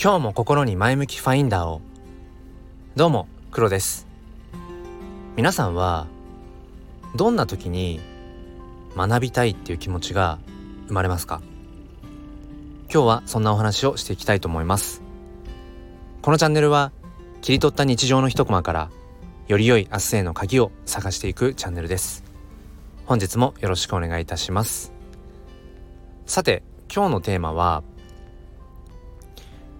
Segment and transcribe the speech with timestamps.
[0.00, 1.80] 今日も心に前向きファインダーを。
[2.94, 4.06] どうも黒です。
[5.34, 6.06] 皆さんは
[7.16, 7.98] どんな時に
[8.96, 10.38] 学びたいっていう気持ちが
[10.86, 11.42] 生まれますか？
[12.82, 15.02] 今日はそんなお話をしていきたいと思います。
[16.22, 16.92] このチャンネルは
[17.42, 18.90] 切り取った日常の一コマから
[19.48, 22.22] より良い明日への鍵を探していくチャンネルです。
[23.04, 24.92] 本日もよろしくお願いいたします。
[26.24, 27.82] さて今日のテーマは、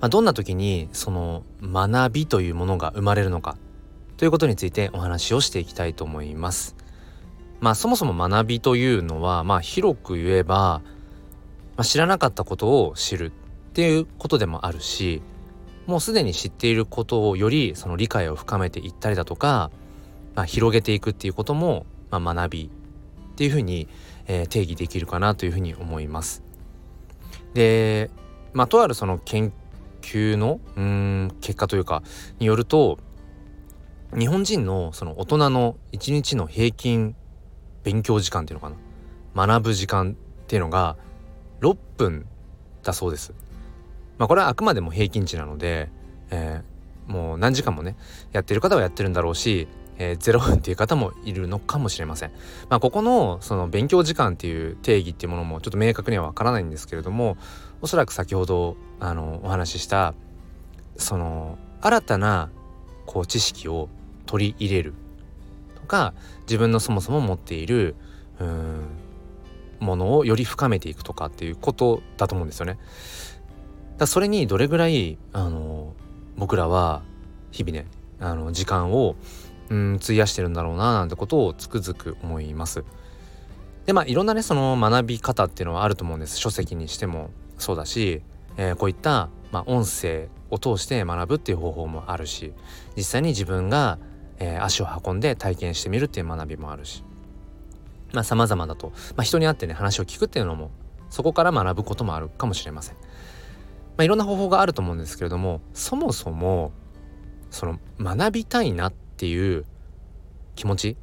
[0.00, 3.56] まあ、どんな時にその学びというものが生まれるのか
[4.16, 6.76] ということについてお話をしていきたいと思います
[7.60, 10.82] まあそもそも学びというのはまあ広く言えば、
[11.76, 13.30] まあ、知らなかったことを知るっ
[13.72, 15.22] ていうことでもあるし
[15.86, 19.70] もうすでに知っていることをよりその理解を深めていったりだとか、
[20.34, 22.70] まあ、広げていくっていうことも、まあ、学び
[23.32, 23.86] っていうふうに、
[24.26, 26.42] 定義できるかなというふうに思います。
[27.54, 28.10] で、
[28.52, 29.52] まあ、とあるその研
[30.08, 32.02] 究のうん結果というか
[32.38, 32.98] によると
[34.16, 37.14] 日本人のその大人の1日の平均
[37.84, 38.74] 勉強時間っていうのか
[39.34, 40.96] な学ぶ時間っていうのが
[41.60, 42.26] 6分
[42.82, 43.34] だそうです。
[44.16, 45.90] まあこれはあくまでも平均値なので、
[46.30, 47.96] えー、もう何時間もね
[48.32, 49.68] やってる方はやってるんだろうし、
[49.98, 52.30] えー、0分っていう方もいるのかもしれません。
[52.68, 57.36] まあここのその勉強時間っていう定義っていうものもちょっと明確にはわからないんですけれども
[57.82, 60.14] おそらく先ほどあのお話しした
[60.96, 62.50] その新たな
[63.06, 63.88] こう知識を
[64.26, 64.94] 取り入れる
[65.74, 67.96] とか自分のそもそも持っている
[68.40, 68.86] うん
[69.80, 72.78] ものをより深めていくとかっていうことだと思うんですよね。
[73.96, 75.94] だそれにどれぐらいあの
[76.36, 77.02] 僕らは
[77.50, 77.86] 日々ね
[78.20, 79.16] あの時間を
[79.70, 82.84] うん費やしてるんだろうななんてことをつくづく思います。
[83.86, 88.20] でまあいろんなねその学び方っていうのはあると思うんです書籍にしてもそうだし、
[88.58, 92.52] えー、こういった、まあ、音声を通して学ぶっていう方法もあるし
[92.96, 93.98] 実際に自分が、
[94.38, 97.02] えー、足を運んで体験してみるっていう学びもあるし
[98.12, 100.70] まあ様々だと、まあ、人に会ってね話を聞くっていうのも
[101.08, 102.96] そこから学ぶこともあるかもしれません。
[102.96, 106.72] まあ、いろんな方法があると思うんですけれどもそもそも
[107.50, 109.64] その学びたいなっていう
[110.54, 110.96] 気持ち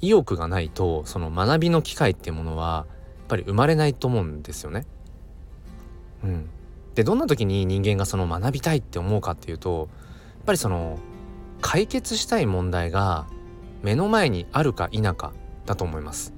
[0.00, 4.86] 意欲がないとその学びの機会っていうものはやっぱり生まれないと思うんですよね。
[6.22, 6.48] うん、
[6.94, 9.88] でどんな時に人間がその学びたいって思うかっていうと
[10.36, 10.98] やっぱりその
[11.60, 13.26] 解決したい問題が
[13.82, 15.32] 目の前にあるか否か
[15.64, 16.32] だと思います。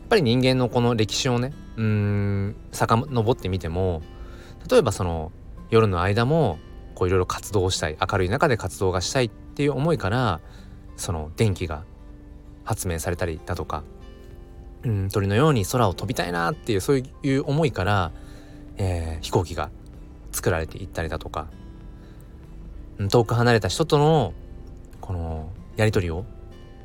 [0.00, 4.02] やっぱり人間のこの歴史をねうん遡ってみても
[4.70, 5.32] 例えばその
[5.70, 6.58] 夜の間も
[6.98, 10.40] こういろいろ活動したい明るい中で活動がしたいっていう思いから
[10.96, 11.84] その電気が
[12.64, 13.84] 発明されたりだとか、
[14.82, 18.10] うん、鳥のように空を飛びたいなっていうそういう思いから、
[18.78, 19.70] えー、飛行機が
[20.32, 21.46] 作られていったりだとか、
[23.10, 24.34] 遠く離れた人との
[25.00, 26.24] このやり取りを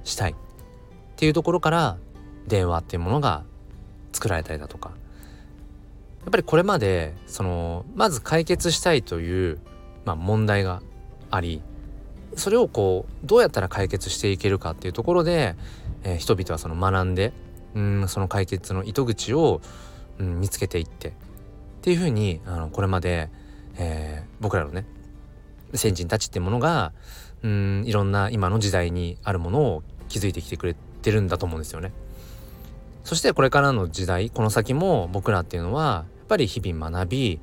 [0.04, 0.36] したいっ
[1.16, 1.98] ていうところから
[2.48, 3.44] 電話っていうものが
[4.12, 4.92] 作られたりだとか。
[6.22, 9.60] やっぱりこれまでそのまず解決したいという、
[10.06, 10.82] まあ、問題が
[11.32, 11.62] あり
[12.36, 15.56] それをこうどうやったら解決していけるかっていうところで、
[16.04, 17.34] えー、人々はその学んで
[17.76, 19.62] うんその解決の糸口を、
[20.20, 21.12] うん、見つけていってっ
[21.82, 23.30] ていうふうにあのこれまで、
[23.78, 24.86] えー、僕らのね
[25.74, 26.94] 先人たちってものが
[27.42, 31.92] うんいろんな今の時代にあるものを築いてきてくれてるんだと思うんですよね。
[33.04, 37.40] そしてこれからの時代この先も僕らっていうのはやっぱり日々学び、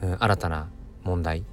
[0.00, 0.70] うん、新たな
[1.04, 1.44] 問題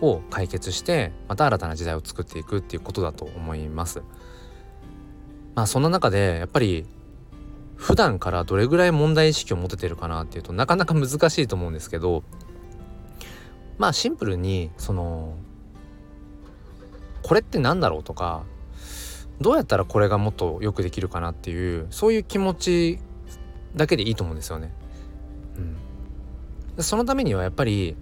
[0.00, 4.02] を解決してまた新たな時代を作っていくっていうことだと思います。
[5.54, 6.86] まあそんな中でやっぱり
[7.76, 12.24] 普段からどれぐらい問題意識を持ててるかなっていうとなかなか難しいと思うんですけど
[13.78, 15.36] まあシンプルにその
[17.22, 18.44] これって何だろうとか
[19.40, 22.98] どうやったらこれがもっとよくできるかなっていうそういう気持ち
[23.74, 24.72] だけでいいと思うんですよね。
[25.56, 25.76] うん
[26.82, 27.96] そのためにはやっぱり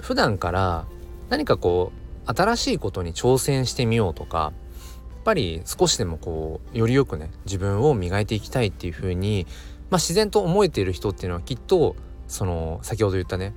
[0.00, 0.86] 普段から
[1.28, 1.92] 何かこ
[2.26, 9.46] う新しいことに挑戦してみようとかやっぱり少しでもこうよりよくね自分を磨いていきたいっていう風に
[9.90, 11.96] まあ自然と思えている人っていうのはきっと
[12.26, 13.54] その先ほど言ったね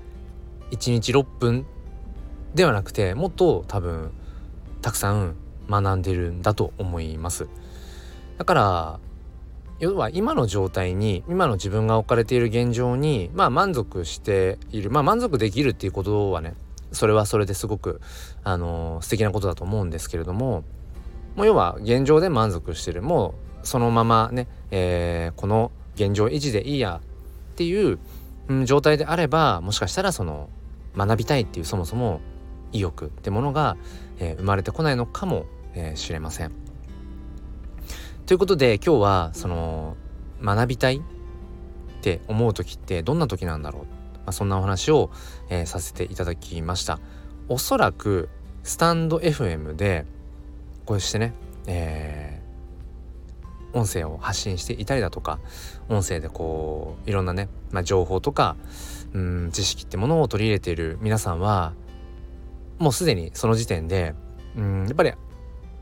[0.71, 1.65] 1日6分
[2.55, 4.11] ではなくてもっと多分
[4.81, 5.35] たくさん
[5.69, 7.47] 学んでるんだと思います。
[8.37, 8.99] だから
[9.81, 16.53] 要は今の状態に今の自分が置かれている現状にまあ満足しているまあ満足できるっていうことはね
[16.91, 17.99] それはそれですごく
[18.43, 20.63] あのー、素敵なことだと思うんですけれども
[21.35, 27.99] もう要は現状で満足してるもうそのままね、えー、この現状維持でいいやっていう、
[28.47, 30.49] うん、状態であればもしかしたらその
[30.95, 32.21] 学びたいっていうそもそも
[32.71, 33.77] 意欲ってものが、
[34.19, 36.70] えー、生まれてこないのかもえー、しれません。
[38.25, 39.97] ということで今日はその
[40.41, 41.01] 学びたいっ
[42.01, 45.11] て思う時ってどんな時なんだろう、まあ、そんなお話を、
[45.49, 46.99] えー、させていただきました。
[47.49, 48.29] おそらく
[48.63, 50.05] スタンド FM で
[50.85, 51.33] こうしてね、
[51.67, 55.39] えー、音声を発信していたりだとか
[55.89, 58.55] 音声でこういろんなね、まあ、情報とか
[59.13, 61.73] うん知識ってものを取り入れている皆さんは
[62.79, 64.15] もうすでにその時点で
[64.55, 65.13] うんやっぱり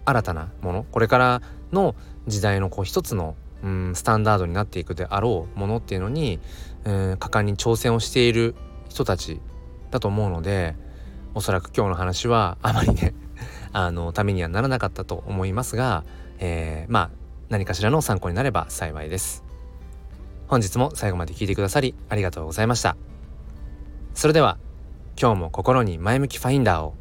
[0.06, 1.42] 新たなものこれから
[1.72, 1.96] の
[2.28, 6.40] 時代のこう一つのうんスタンダードになっていくであろうものっていうのに、
[6.86, 8.56] うん、果敢に挑戦をしている
[8.90, 9.42] 人たち
[9.92, 10.76] だと思うので
[11.36, 13.14] おそらく今日の話はあまりね
[13.72, 16.04] あのためにはならなかったと思いますが、
[16.40, 17.10] えー、まあ
[17.50, 19.44] 何かしらの参考になれば幸いです。
[20.48, 22.96] 本日も最後まで聞いてくださりありがとうございました。
[24.16, 24.58] それでは
[25.20, 26.96] 今日も心に前向きファインダーを